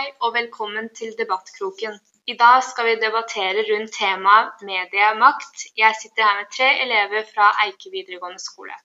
Hei 0.00 0.12
og 0.24 0.30
velkommen 0.34 0.86
til 0.96 1.10
Debattkroken. 1.18 1.96
I 2.32 2.34
dag 2.42 2.62
skal 2.64 2.86
vi 2.88 2.92
debattere 3.00 3.62
rundt 3.70 3.90
temaet 3.92 4.62
mediemakt. 4.68 5.64
Jeg 5.76 5.96
sitter 6.02 6.22
her 6.26 6.36
med 6.38 6.46
tre 6.56 6.68
elever 6.84 7.26
fra 7.32 7.48
Eike 7.64 7.90
videregående 7.94 8.40
skole. 8.40 8.76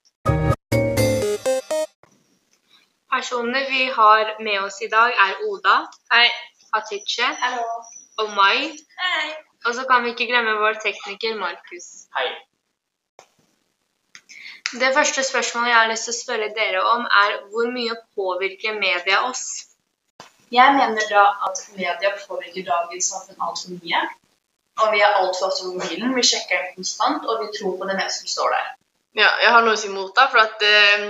Personene 3.13 3.62
vi 3.70 3.86
har 3.99 4.33
med 4.47 4.58
oss 4.65 4.81
i 4.88 4.90
dag 4.96 5.15
er 5.28 5.31
Oda, 5.49 5.76
Hei. 6.15 6.26
Hatice 6.74 7.29
Hallo. 7.44 7.70
og 8.18 8.34
Mai. 8.40 8.76
Hei. 9.04 9.29
Og 9.66 9.72
så 9.78 9.86
kan 9.92 10.04
vi 10.04 10.12
ikke 10.16 10.28
glemme 10.34 10.58
vår 10.63 10.82
tekniker 10.88 11.38
Markus. 11.40 11.88
Hei. 12.18 12.28
Det 14.84 14.92
første 15.00 15.24
spørsmålet 15.32 15.72
jeg 15.72 15.79
har 15.79 15.94
lyst 15.94 16.12
til 16.12 16.18
å 16.18 16.20
spørre 16.20 16.52
dere 16.59 16.84
om, 16.98 17.08
er 17.23 17.40
hvor 17.55 17.72
mye 17.77 17.95
påvirker 18.20 18.75
media 18.84 19.23
oss? 19.29 19.45
Jeg 20.55 20.76
mener 20.80 21.09
da 21.12 21.26
at 21.48 21.62
media 21.76 22.12
påvirker 22.27 22.68
dagens 22.68 23.12
samfunn 23.12 23.45
altfor 23.48 23.76
mye. 23.76 24.02
Og 24.84 24.91
vi 24.94 25.02
er 25.04 25.20
altfor 25.20 25.50
ofte 25.50 25.68
på 25.68 25.76
mobilen, 25.78 26.16
vi 26.16 26.23
sjekker 26.30 26.62
den 26.62 26.73
konstant, 26.80 27.28
og 27.30 27.44
vi 27.44 27.52
tror 27.55 27.78
på 27.80 27.88
det 27.90 27.95
meste 28.00 28.23
som 28.26 28.34
står 28.34 28.55
der. 28.55 28.73
Ja, 29.22 29.30
jeg 29.44 29.52
har 29.55 29.64
noe 29.64 29.78
å 29.78 29.80
si 29.80 29.91
mot 29.91 30.12
deg, 30.18 30.31
for 30.34 30.44
at 30.44 30.66
eh, 30.68 31.05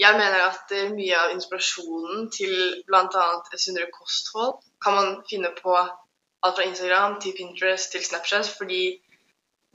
jeg 0.00 0.18
mener 0.18 0.44
at 0.50 0.74
eh, 0.76 0.90
mye 0.92 1.20
av 1.22 1.32
inspirasjonen 1.32 2.28
til 2.34 2.52
bl.a. 2.88 3.24
et 3.52 3.62
sunnere 3.62 3.88
kosthold 3.94 4.58
kan 4.84 4.98
man 4.98 5.14
finne 5.30 5.52
på 5.56 5.72
alt 5.76 6.58
fra 6.58 6.66
Instagram 6.66 7.16
til 7.22 7.36
Pinterest 7.38 7.92
til 7.94 8.04
Snapchat, 8.04 8.50
fordi 8.58 8.82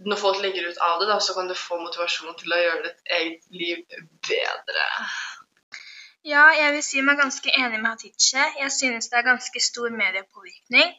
når 0.05 0.21
folk 0.21 0.41
legger 0.43 0.69
ut 0.69 0.81
av 0.83 0.99
det, 1.01 1.07
da, 1.09 1.17
så 1.23 1.33
kan 1.33 1.49
du 1.49 1.55
få 1.57 1.79
motivasjon 1.81 2.37
til 2.37 2.53
å 2.53 2.61
gjøre 2.61 2.83
ditt 2.85 3.13
eget 3.17 3.47
liv 3.61 3.81
bedre. 4.29 4.85
Ja, 6.27 6.49
jeg 6.51 6.73
vil 6.75 6.81
si 6.83 7.01
meg 7.07 7.15
ganske 7.21 7.51
enig 7.55 7.77
med 7.79 7.93
Hatice. 7.93 8.41
Jeg 8.59 8.71
synes 8.75 9.05
det 9.07 9.15
er 9.15 9.27
ganske 9.29 9.59
stor 9.63 9.93
mediepåvirkning, 9.95 10.89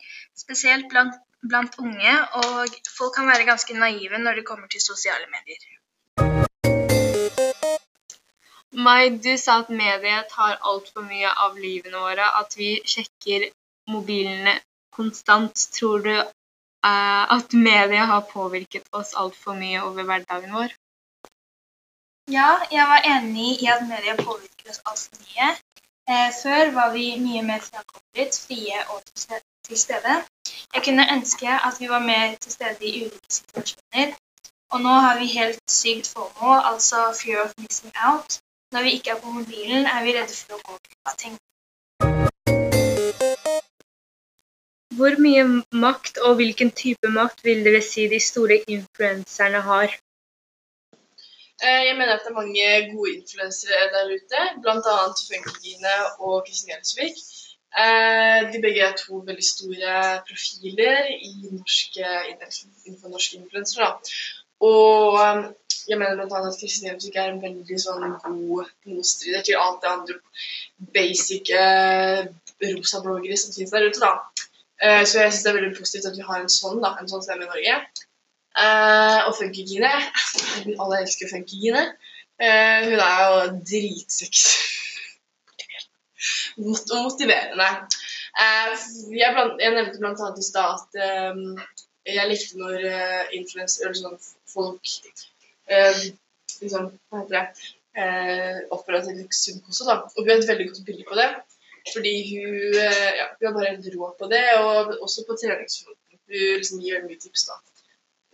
spesielt 0.43 0.87
blant, 0.89 1.19
blant 1.51 1.77
unge, 1.83 2.15
og 2.41 2.79
folk 2.97 3.13
kan 3.19 3.29
være 3.29 3.45
ganske 3.45 3.77
naive 3.77 4.23
når 4.23 4.41
det 4.41 4.47
kommer 4.49 4.73
til 4.73 4.81
sosiale 4.81 5.29
medier. 5.35 5.61
Mai, 8.73 9.13
du 9.27 9.37
sa 9.37 9.59
at 9.67 9.69
mediet 9.83 10.33
tar 10.33 10.57
altfor 10.73 11.05
mye 11.05 11.37
av 11.45 11.61
livene 11.61 12.01
våre, 12.09 12.33
at 12.41 12.57
vi 12.57 12.73
sjekker 12.95 13.51
mobilene 13.93 14.57
konstant. 14.97 15.69
Tror 15.77 16.09
du 16.09 16.15
uh, 16.17 17.25
at 17.37 17.53
mediet 17.53 18.09
har 18.15 18.25
påvirket 18.33 18.89
oss 18.97 19.13
altfor 19.13 19.61
mye 19.61 19.85
over 19.85 20.09
hverdagen 20.09 20.57
vår? 20.57 20.73
Ja, 22.31 22.49
jeg 22.71 22.85
var 22.89 23.01
enig 23.09 23.63
i 23.63 23.67
at 23.73 23.83
media 23.89 24.15
påvirker 24.17 24.71
oss 24.71 24.81
altfor 24.91 25.21
mye. 25.25 25.47
Eh, 26.13 26.31
før 26.43 26.73
var 26.79 26.91
vi 26.93 27.05
mye 27.21 27.43
mer 27.43 27.63
frakoblet, 27.65 28.35
frie 28.47 28.81
og 28.93 28.99
til 29.69 29.79
stede. 29.83 30.17
Jeg 30.75 30.83
kunne 30.85 31.07
ønske 31.15 31.49
at 31.69 31.79
vi 31.81 31.89
var 31.89 32.03
mer 32.05 32.35
til 32.43 32.53
stede 32.53 32.85
i 32.91 33.05
ulike 33.07 33.33
situasjoner. 33.37 34.13
Og 34.73 34.81
nå 34.87 34.95
har 35.05 35.19
vi 35.21 35.27
helt 35.39 35.63
sykt 35.71 36.11
FOMO, 36.13 36.53
altså 36.71 36.97
fear 37.21 37.45
of 37.45 37.55
missing 37.59 37.95
out. 38.11 38.41
Når 38.73 38.83
vi 38.83 38.91
ikke 38.91 39.11
er 39.11 39.21
på 39.21 39.31
mobilen, 39.31 39.87
er 39.87 40.05
vi 40.05 40.13
redde 40.19 40.37
for 40.41 40.59
å 40.59 40.63
gå 40.67 40.77
glipp 40.85 41.13
av 41.13 41.17
ting. 41.23 41.39
Hvor 45.01 45.17
mye 45.25 45.47
makt 45.87 46.21
og 46.27 46.37
hvilken 46.43 46.75
type 46.83 47.09
makt 47.17 47.41
vil 47.49 47.65
dere 47.65 47.81
si 47.89 48.05
de 48.13 48.21
store 48.21 48.61
influenserne 48.77 49.65
har? 49.71 49.97
Eh, 51.65 51.83
jeg 51.89 51.95
mener 51.99 52.15
at 52.15 52.23
det 52.25 52.31
er 52.31 52.41
mange 52.43 52.67
gode 52.93 53.15
influensere 53.19 53.91
der 53.95 54.13
ute, 54.15 54.43
bl.a. 54.63 54.97
Funkygine 55.31 55.95
og 56.19 56.45
Kristin 56.47 56.71
Gjelsvik. 56.73 57.17
Eh, 57.83 58.41
de 58.53 58.61
begge 58.65 58.85
er 58.87 58.95
to 59.01 59.19
veldig 59.29 59.47
store 59.55 59.95
profiler 60.29 61.11
i 61.31 61.33
norske, 61.59 62.07
innenfor 62.31 63.09
norske 63.15 63.41
influensere. 63.41 63.91
Og 64.71 65.19
eh, 65.25 65.43
jeg 65.91 65.99
mener 65.99 66.15
bl.a. 66.21 66.45
at 66.47 66.61
Kristin 66.61 66.89
Gjelsvik 66.89 67.19
er 67.19 67.33
en 67.33 67.43
veldig 67.43 67.83
sånn 67.83 68.07
god 68.23 68.71
motstrider 68.95 69.43
til 69.47 69.59
alt 69.59 69.83
det 69.83 69.95
andre 69.97 70.19
basic 70.95 71.51
eh, 71.59 72.27
rosa 72.71 73.03
bloggere 73.03 73.39
som 73.41 73.55
finnes 73.57 73.75
der 73.75 73.91
ute. 73.91 74.05
da. 74.07 74.15
Eh, 74.79 75.03
så 75.03 75.25
jeg 75.25 75.33
syns 75.33 75.43
det 75.43 75.51
er 75.51 75.59
veldig 75.59 75.79
positivt 75.79 76.13
at 76.13 76.19
vi 76.19 76.27
har 76.31 76.39
en 76.39 76.53
sånn 76.61 76.79
da, 76.85 76.95
en 77.01 77.11
sånn 77.11 77.25
stemme 77.27 77.49
i 77.49 77.51
Norge. 77.51 77.81
Eh, 78.57 79.21
og 79.29 79.35
Funkygine 79.39 79.91
Alle 80.81 81.03
elsker 81.03 81.29
Funkygine. 81.31 81.85
Uh, 82.39 82.81
hun 82.87 83.01
er 83.03 83.21
jo 83.27 83.39
dritsexy. 83.67 84.51
Og 86.59 87.03
motiverende. 87.03 87.67
Uh, 88.39 88.75
jeg, 89.19 89.33
blant, 89.35 89.59
jeg 89.63 89.75
nevnte 89.75 89.99
annet 90.07 90.39
i 90.39 90.47
stad 90.47 90.77
at 90.77 90.99
eh, 91.03 91.41
jeg 92.15 92.31
likte 92.31 92.61
når 92.61 92.85
uh, 92.87 93.25
influensere 93.35 93.91
eller 93.91 93.99
sånn 93.99 94.21
folk 94.53 94.93
uh, 95.73 96.05
liksom, 96.63 96.93
Hva 97.11 97.25
heter 97.25 97.35
det? 97.35 97.73
Uh, 97.99 98.61
oppfører 98.77 99.03
seg 99.09 99.19
da. 99.91 99.99
Og 100.15 100.21
hun 100.23 100.31
er 100.31 100.39
et 100.39 100.51
veldig 100.53 100.69
godt 100.71 100.85
bilde 100.87 101.09
på 101.11 101.19
det. 101.19 101.29
Fordi 101.91 102.15
hun, 102.31 102.79
ja, 102.79 103.33
hun 103.35 103.51
er 103.51 103.57
bare 103.57 103.73
helt 103.73 103.91
rå 103.97 104.13
på 104.21 104.31
det, 104.31 104.45
og 104.61 104.95
også 105.03 105.27
på 105.27 105.35
treningsfronten. 105.41 106.23
Hun 106.29 106.59
liksom 106.61 106.83
gir 106.85 107.01
veldig 107.01 107.11
mye 107.11 107.23
tips 107.27 107.49
da. 107.51 107.59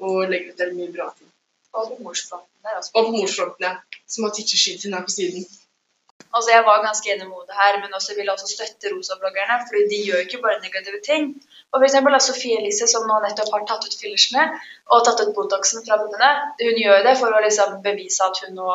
Og 0.02 0.30
legger 0.30 0.52
ut 0.52 0.62
veldig 0.64 0.78
mye 0.80 0.94
bra 0.96 1.10
ting. 1.18 1.30
Og 1.74 1.90
på 1.90 2.00
morsfronten 2.06 2.62
der, 2.62 2.78
altså. 2.78 2.90
Og 2.94 3.06
på 3.06 3.12
morsfronten, 3.18 3.66
ja. 3.66 4.00
Som 4.06 4.26
har 4.26 4.34
teacher-siden 4.36 4.80
sin 4.80 4.96
her 4.96 5.04
på 5.06 5.14
siden. 5.18 5.46
Altså, 6.36 6.50
jeg 6.50 6.62
var 6.68 6.86
ganske 6.88 7.10
enig 7.12 7.26
med 7.30 7.46
det 7.48 7.56
her, 7.62 7.74
men 7.82 7.94
også 7.98 8.14
vil 8.18 8.30
også 8.30 8.46
støtte 8.54 8.92
rosabloggerne, 8.94 9.58
For 9.66 9.90
de 9.90 9.98
gjør 10.06 10.24
ikke 10.24 10.42
bare 10.46 10.62
negative 10.66 11.00
ting. 11.10 11.22
Og 11.72 11.76
for 11.78 11.86
eksempel 11.88 12.20
Sofie 12.20 12.58
Elise, 12.60 12.86
som 12.92 13.06
nå 13.10 13.20
nettopp 13.22 13.54
har 13.54 13.66
tatt 13.70 13.86
ut 13.86 14.00
fillersene 14.02 14.44
og 14.92 15.04
tatt 15.06 15.22
ut 15.22 15.34
Botoxen 15.36 15.82
fra 15.86 15.98
munnene, 16.02 16.30
hun 16.66 16.82
gjør 16.84 17.06
det 17.06 17.14
for 17.20 17.34
å 17.34 17.44
liksom 17.46 17.78
bevise 17.86 18.26
at 18.28 18.42
hun 18.44 18.54
nå 18.58 18.68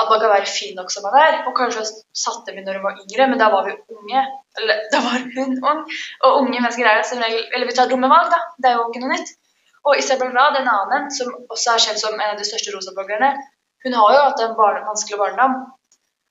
at 0.00 0.08
man 0.10 0.20
kan 0.22 0.30
være 0.32 0.48
fin 0.58 0.76
nok 0.78 0.92
som 0.92 1.04
man 1.06 1.16
er. 1.20 1.40
Og 1.48 1.56
kanskje 1.60 1.84
satte 2.24 2.54
vi 2.56 2.64
når 2.64 2.78
hun 2.78 2.86
var 2.88 3.00
yngre, 3.02 3.28
men 3.30 3.40
da 3.42 3.50
var 3.54 3.66
vi 3.68 3.76
unge. 3.96 4.24
Eller 4.60 4.84
da 4.92 5.02
var 5.06 5.18
hun 5.36 5.58
ung. 5.72 5.82
Og 6.24 6.40
unge 6.40 6.58
mennesker 6.58 6.88
er 6.88 7.00
jo 7.00 7.08
som 7.10 7.22
regel 7.24 7.44
Eller 7.54 7.68
vi 7.68 7.76
tar 7.76 7.90
dumme 7.90 8.08
valg, 8.12 8.30
da. 8.32 8.40
Det 8.62 8.70
er 8.70 8.78
jo 8.78 8.88
ikke 8.88 9.02
noe 9.04 9.16
nytt. 9.16 9.34
Og 9.88 9.98
Isabel 9.98 10.32
Rad, 10.36 10.58
en 10.60 10.68
annen, 10.68 11.10
som 11.14 11.32
også 11.48 11.74
er 11.74 11.84
kjent 11.86 12.02
som 12.02 12.16
en 12.16 12.32
av 12.32 12.38
de 12.38 12.46
største 12.48 12.72
rosabloggerne, 12.74 13.30
hun 13.84 13.96
har 13.96 14.14
jo 14.14 14.24
hatt 14.26 14.42
en 14.44 14.56
barn 14.58 14.82
vanskelig 14.88 15.18
barndom. 15.20 15.54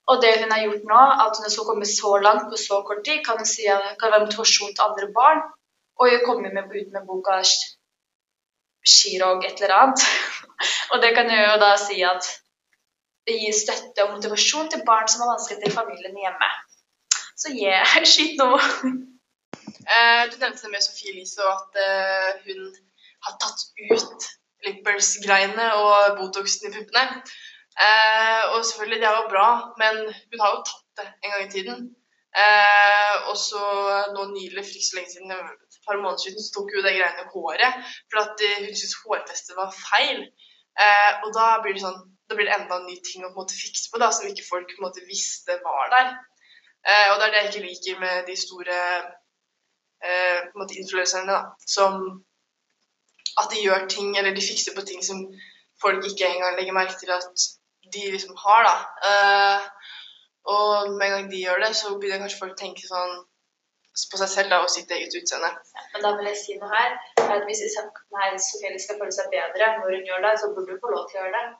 Og 0.09 0.21
det 0.21 0.35
hun 0.41 0.51
har 0.53 0.61
gjort 0.65 0.85
nå, 0.89 0.99
at 1.25 1.39
hun 1.39 1.53
skal 1.53 1.65
komme 1.67 1.87
så 1.89 2.11
langt 2.21 2.49
på 2.49 2.59
så 2.61 2.81
kort 2.85 3.01
tid, 3.05 3.23
kan 3.25 3.41
si 3.45 3.65
at 3.69 3.95
kan 4.01 4.13
være 4.13 4.25
motivasjon 4.25 4.73
til 4.73 4.85
andre 4.85 5.09
barn. 5.17 5.41
Og 5.99 6.13
hun 6.13 6.25
kommer 6.25 6.53
med, 6.53 6.69
ut 6.69 6.93
med 6.93 7.05
boka 7.09 7.41
Chirog 8.85 9.45
et 9.45 9.61
eller 9.61 9.75
annet. 9.75 10.05
og 10.91 11.01
det 11.03 11.11
kan 11.17 11.29
jo 11.33 11.57
da 11.61 11.73
si 11.81 12.01
at 12.05 12.29
det 13.27 13.37
gir 13.37 13.53
støtte 13.53 14.05
og 14.05 14.15
motivasjon 14.15 14.69
til 14.71 14.85
barn 14.87 15.09
som 15.11 15.25
har 15.25 15.33
vanskeligheter 15.33 15.69
i 15.69 15.77
familien 15.77 16.21
hjemme. 16.23 16.49
Så 17.37 17.53
yeah, 17.53 17.97
skyt 18.13 18.39
nå. 18.41 18.49
Eh, 19.89 20.23
du 20.29 20.37
nevnte 20.37 20.71
med 20.71 20.85
Sofie 20.85 21.13
Elise 21.13 21.43
og 21.45 21.51
at 21.53 21.81
eh, 21.83 22.47
hun 22.47 22.69
har 23.25 23.37
tatt 23.43 23.63
ut 23.91 24.27
lippers-greiene 24.67 25.69
og 25.83 26.17
Botoxen 26.19 26.69
i 26.69 26.73
puppene. 26.75 27.21
Eh, 27.85 28.43
og 28.51 28.65
selvfølgelig, 28.65 28.99
det 29.01 29.07
er 29.07 29.17
jo 29.21 29.31
bra, 29.31 29.47
men 29.81 30.01
hun 30.09 30.43
har 30.43 30.55
jo 30.55 30.67
tatt 30.67 30.85
det 30.99 31.07
en 31.23 31.33
gang 31.33 31.45
i 31.45 31.53
tiden. 31.55 31.87
Eh, 32.43 33.15
og 33.29 33.37
så 33.39 33.63
nå 34.13 34.27
nylig, 34.33 34.63
for 34.65 34.77
ikke 34.77 34.89
så 34.89 34.99
lenge 34.99 35.13
siden, 35.15 35.31
et 35.31 35.81
par 35.87 36.01
måneder 36.01 36.23
siden, 36.25 36.43
så 36.43 36.53
tok 36.55 36.75
hun 36.75 36.85
det 36.85 36.95
greiene 36.97 37.25
i 37.25 37.31
håret. 37.33 37.91
For 38.11 38.21
eh, 38.21 38.61
hun 38.65 38.75
syntes 38.75 38.99
hårfestet 39.03 39.59
var 39.59 39.75
feil. 39.79 40.25
Eh, 40.83 41.11
og 41.23 41.29
da 41.37 41.51
blir 41.63 41.77
det 41.77 41.85
sånn 41.87 42.01
da 42.29 42.35
blir 42.37 42.45
det 42.45 42.57
enda 42.59 42.77
en 42.77 42.85
ny 42.85 42.95
ting 43.01 43.23
å 43.23 43.31
på 43.31 43.33
en 43.33 43.41
måte 43.41 43.57
fikse 43.57 43.89
på, 43.89 43.97
da, 44.01 44.11
som 44.13 44.27
ikke 44.29 44.45
folk 44.45 44.69
på 44.69 44.77
en 44.77 44.85
måte 44.85 45.05
visste 45.09 45.55
var 45.63 45.89
der. 45.95 46.11
Eh, 46.85 47.07
og 47.11 47.15
det 47.17 47.25
er 47.25 47.31
det 47.33 47.39
jeg 47.39 47.49
ikke 47.49 47.63
liker 47.63 48.01
med 48.03 48.27
de 48.29 48.35
store 48.37 48.75
eh, 50.05 50.37
på 50.45 50.53
en 50.53 50.61
måte 50.61 50.77
influenserne, 50.77 51.33
da, 51.33 51.39
som 51.65 51.97
at 53.41 53.49
de 53.53 53.63
gjør 53.63 53.87
ting, 53.91 54.11
eller 54.17 54.35
de 54.35 54.43
fikser 54.43 54.75
på 54.75 54.85
ting 54.87 55.01
som 55.05 55.23
folk 55.81 56.05
ikke 56.05 56.27
engang 56.27 56.57
legger 56.57 56.75
merke 56.75 56.97
til 56.99 57.11
at 57.15 57.47
de 57.93 58.11
liksom 58.13 58.35
har, 58.45 58.67
da. 58.69 58.75
Eh, 59.09 59.67
og 60.55 60.91
med 60.97 61.05
en 61.07 61.13
gang 61.15 61.31
de 61.31 61.43
gjør 61.45 61.61
det, 61.63 61.75
så 61.75 61.95
begynner 61.97 62.23
kanskje 62.23 62.41
folk 62.41 62.55
å 62.55 62.61
tenke 62.63 62.87
sånn 62.87 63.19
på 64.11 64.19
seg 64.21 64.29
selv 64.31 64.53
da, 64.53 64.59
og 64.63 64.71
sitt 64.71 64.91
eget 64.95 65.15
utseende. 65.19 65.49
Ja, 65.75 65.85
Men 65.93 66.05
da 66.05 66.11
vil 66.17 66.29
jeg 66.31 66.37
si 66.41 66.57
noe 66.59 66.69
her. 66.71 66.93
at 67.19 67.45
Hvis 67.47 67.63
nei, 68.15 68.27
Sofie 68.45 68.79
skal 68.79 68.99
føle 69.01 69.15
seg 69.15 69.31
bedre 69.33 69.71
når 69.79 69.95
hun 69.95 70.07
gjør 70.09 70.21
det, 70.25 70.33
så 70.41 70.51
burde 70.55 70.75
hun 70.75 70.81
få 70.83 70.93
lov 70.93 71.09
til 71.09 71.19
å 71.19 71.23
gjøre 71.23 71.35
det. 71.37 71.57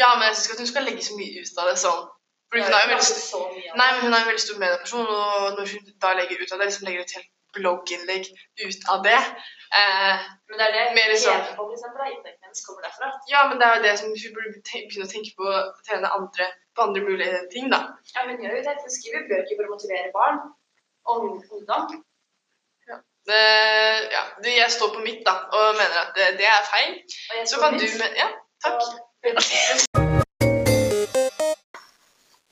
Ja, 0.00 0.10
men 0.16 0.26
jeg 0.28 0.36
syns 0.36 0.46
ikke 0.46 0.56
at 0.56 0.62
hun 0.64 0.72
skal 0.72 0.86
legge 0.88 1.04
så 1.06 1.18
mye 1.18 1.42
ut 1.42 1.60
av 1.60 1.70
det 1.70 1.76
sånn. 1.84 2.06
Fordi 2.50 2.64
hun 2.64 2.76
er 2.76 2.84
jo 2.84 2.90
veldig, 2.94 3.20
så 3.20 3.42
mye 3.50 3.70
av 3.70 3.78
nei, 3.80 3.88
men 3.92 4.02
hun 4.04 4.14
er 4.14 4.20
en 4.20 4.30
veldig 4.30 4.44
stor 4.46 4.58
medieperson, 4.62 5.12
og 5.18 5.58
når 5.58 5.70
hun 5.74 5.92
da 6.06 6.12
legger 6.18 6.42
ut 6.42 6.54
av 6.54 6.58
det, 6.60 6.68
liksom 6.70 6.88
legger 6.88 7.04
ut 7.04 7.16
helt 7.18 7.30
blogginnlegg 7.54 8.24
ut 8.64 8.88
av 8.92 9.02
det 9.06 9.14
eh, 9.18 10.16
Men 10.48 10.58
det 10.60 10.66
er 10.66 10.72
det 10.76 10.84
Mer 10.98 11.10
hun 11.12 11.18
sånn- 11.18 11.40
tjener 11.40 11.56
på, 11.56 11.62
for 11.66 11.74
eksempel. 11.76 11.98
da. 12.02 12.10
Inntekten 12.14 12.44
hennes 12.48 12.64
kommer 12.66 12.82
derfra. 12.86 13.10
Ja, 13.32 13.40
men 13.48 13.58
det 13.60 13.66
er 13.68 13.76
jo 13.76 13.82
det 13.86 13.94
som 13.98 14.08
hun 14.12 14.34
burde 14.36 14.50
begynne 14.54 15.06
å 15.06 15.12
tenke 15.14 15.32
på, 15.38 15.46
tjene 15.88 16.10
andre, 16.18 16.44
på 16.76 16.82
andre 16.88 17.00
mulige 17.08 17.40
ting, 17.54 17.70
da. 17.72 17.80
Ja, 18.16 18.26
men 18.26 18.42
gjør 18.42 18.56
jo 18.58 18.64
det. 18.68 18.76
Hun 18.84 18.94
skriver 18.98 19.28
bøker 19.30 19.54
for 19.58 19.64
å 19.68 19.72
motivere 19.74 20.10
barn 20.18 20.42
og 21.06 21.16
ungdom. 21.58 22.02
Eh, 23.24 23.98
ja, 24.12 24.22
jeg 24.44 24.70
står 24.70 24.90
på 24.94 25.00
mitt 25.00 25.22
da, 25.24 25.32
og 25.56 25.78
mener 25.78 25.96
at 26.02 26.10
det, 26.16 26.26
det 26.42 26.44
er 26.44 26.66
feil. 26.68 26.90
Så 27.48 27.56
kan 27.62 27.72
mitt. 27.72 27.80
du 27.80 27.98
men 28.02 28.12
Ja, 28.20 28.28
takk. 28.60 29.94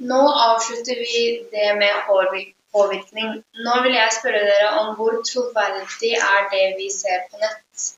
Nå 0.03 0.21
avslutter 0.49 0.97
vi 1.05 1.21
det 1.53 1.75
med 1.79 1.95
påvirk- 2.09 2.57
påvirkning. 2.75 3.43
Nå 3.67 3.75
vil 3.85 3.97
jeg 3.97 4.19
spørre 4.19 4.45
dere 4.49 4.71
om 4.83 4.95
hvor 4.99 5.19
troverdig 5.29 6.15
er 6.19 6.49
det 6.53 6.67
vi 6.79 6.89
ser 6.95 7.27
på 7.31 7.41
nett? 7.43 7.91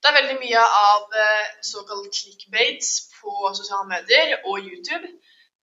Det 0.00 0.08
er 0.08 0.16
veldig 0.16 0.36
mye 0.40 0.60
av 0.82 1.18
eh, 1.22 1.48
såkalt 1.66 2.14
clickbaits 2.16 2.92
på 3.18 3.50
sosiale 3.56 3.88
medier 3.90 4.38
og 4.48 4.62
YouTube. 4.64 5.10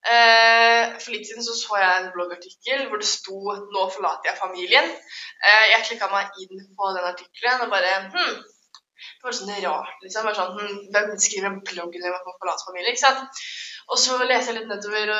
Eh, 0.07 0.83
for 1.01 1.13
litt 1.15 1.25
siden 1.27 1.43
så, 1.43 1.55
så 1.57 1.79
jeg 1.81 1.95
en 2.01 2.11
bloggartikkel 2.13 2.83
hvor 2.87 3.01
det 3.01 3.07
sto 3.09 3.39
'Nå 3.55 3.87
forlater 3.95 4.29
jeg 4.29 4.39
familien'. 4.43 4.91
Eh, 5.47 5.65
jeg 5.71 5.87
klikka 5.87 6.11
meg 6.11 6.37
inn 6.43 6.61
på 6.77 6.91
den 6.95 7.09
artikkelen 7.09 7.65
og 7.65 7.73
bare 7.73 7.95
hm, 8.13 8.37
Det 9.17 9.25
var 9.25 9.33
sånn 9.33 9.49
rart, 9.65 9.97
liksom. 10.03 10.27
Bare 10.27 10.37
sånn, 10.37 10.53
hm, 10.59 10.77
Hvem 10.93 11.17
skriver 11.25 11.49
en 11.49 11.59
blogg 11.71 11.97
at 11.97 12.29
man 12.29 12.37
forlater 12.37 12.69
familie? 12.69 12.93
ikke 12.93 13.05
sant? 13.07 13.41
Og 13.87 13.97
så 14.03 14.19
leser 14.21 14.51
jeg 14.51 14.59
litt 14.59 14.69
nedover 14.69 15.11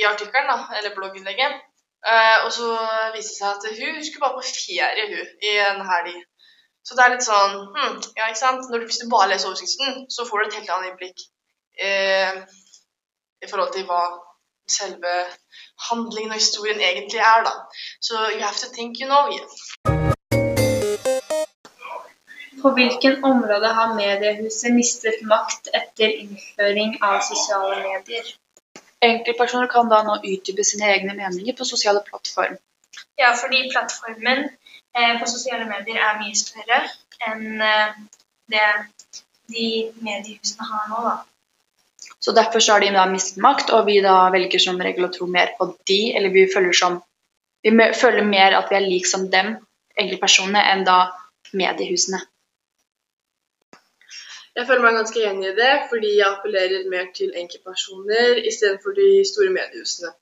i 0.00 0.04
artikkelen, 0.08 0.66
eller 0.78 0.94
blogginnlegget. 0.96 1.65
Eh, 2.06 2.38
og 2.44 2.52
så 2.54 2.70
viste 3.14 3.32
det 3.32 3.38
seg 3.40 3.48
at 3.50 3.64
hun 3.80 4.04
skulle 4.04 4.22
bare 4.22 4.38
på 4.38 4.44
ferie 4.46 5.06
hun, 5.10 5.30
i 5.42 5.54
en 5.64 5.80
helg. 5.90 6.20
Så 6.86 6.94
det 6.94 7.02
er 7.02 7.14
litt 7.16 7.26
sånn 7.26 7.56
hm, 7.74 7.96
ja, 8.14 8.28
ikke 8.28 8.38
sant? 8.38 8.68
Du, 8.70 8.78
Hvis 8.78 9.00
du 9.02 9.08
bare 9.10 9.32
leser 9.32 9.50
overskriften, 9.50 10.04
så 10.14 10.26
får 10.28 10.38
du 10.38 10.46
et 10.46 10.58
helt 10.60 10.70
annet 10.74 10.92
innblikk 10.92 11.24
eh, 11.82 12.38
i 13.42 13.50
forhold 13.50 13.74
til 13.74 13.88
hva 13.88 14.04
selve 14.70 15.16
handlingen 15.88 16.34
og 16.34 16.38
historien 16.38 16.78
egentlig 16.78 17.18
er. 17.18 17.42
da. 17.48 17.54
Så 18.00 18.14
you 18.36 18.42
have 18.46 18.58
to 18.62 18.70
think 18.76 19.02
you 19.02 19.10
know. 19.10 19.26
Yeah. 19.34 19.46
På 22.62 22.70
hvilken 22.70 23.24
område 23.24 23.68
har 23.78 23.94
mediehuset 23.94 24.74
mistet 24.74 25.22
makt 25.34 25.68
etter 25.74 26.08
innføring 26.22 26.96
av 27.02 27.20
sosiale 27.26 27.82
medier? 27.82 28.34
Enkeltpersoner 29.04 29.68
kan 29.72 29.90
da 29.92 30.00
nå 30.06 30.16
utdype 30.22 30.64
sine 30.64 30.88
egne 30.94 31.14
meninger 31.16 31.56
på 31.56 31.66
sosiale 31.68 32.00
plattform. 32.06 32.56
Ja, 33.20 33.32
fordi 33.36 33.66
plattformen 33.72 34.46
eh, 34.48 35.14
på 35.20 35.28
sosiale 35.28 35.66
medier 35.68 36.00
er 36.00 36.20
mye 36.20 36.36
større 36.38 36.80
enn 37.28 37.60
eh, 37.64 37.98
det 38.52 38.68
de 39.52 39.66
mediehusene 40.02 40.66
har 40.66 40.86
nå, 40.90 41.02
da. 41.06 41.16
Så 42.18 42.32
derfor 42.32 42.60
så 42.60 42.72
har 42.72 42.80
de 42.82 42.90
da 42.94 43.04
mistet 43.10 43.42
makt, 43.42 43.70
og 43.70 43.86
vi 43.86 44.00
da 44.02 44.30
velger 44.34 44.62
som 44.62 44.80
regel 44.82 45.06
å 45.06 45.12
tro 45.14 45.28
mer 45.30 45.52
på 45.58 45.68
de, 45.86 46.00
eller 46.16 46.32
vi 46.34 46.48
føler 46.52 46.74
som 46.74 47.02
Vi 47.66 47.72
føler 47.98 48.22
mer 48.22 48.54
at 48.54 48.68
vi 48.70 48.76
er 48.76 48.84
lik 48.84 49.06
som 49.10 49.24
dem, 49.30 49.56
enkeltpersonene, 49.98 50.60
enn 50.70 50.84
da 50.86 50.98
mediehusene. 51.52 52.20
Jeg 54.56 54.66
føler 54.66 54.82
meg 54.84 54.94
ganske 54.96 55.22
enig 55.28 55.50
i 55.50 55.56
det, 55.56 55.72
fordi 55.90 56.10
jeg 56.18 56.28
appellerer 56.32 56.86
mer 56.92 57.10
til 57.18 57.34
enkeltpersoner 57.42 58.38
istedenfor 58.50 58.94
de 59.00 59.08
store 59.30 59.50
mediehusene. 59.56 60.12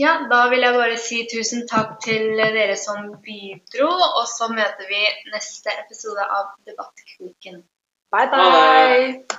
Ja, 0.00 0.12
da 0.32 0.38
vil 0.52 0.64
jeg 0.64 0.78
bare 0.80 0.96
si 0.96 1.18
tusen 1.34 1.66
takk 1.68 1.98
til 2.04 2.24
dere 2.40 2.76
som 2.80 3.10
bidro, 3.26 3.90
og 4.18 4.24
så 4.36 4.48
møter 4.48 4.88
vi 4.88 5.02
neste 5.34 5.76
episode 5.82 6.24
av 6.38 6.54
Debattkroken. 6.64 7.60
Bye, 8.12 8.30
bye. 8.32 8.48
bye! 8.56 9.24